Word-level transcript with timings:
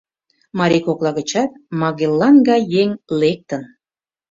Марий 0.57 0.83
кокла 0.87 1.11
гычат 1.17 1.51
Магеллан 1.79 2.35
гай 2.49 2.61
еҥ 2.81 2.89
лектын! 3.21 3.63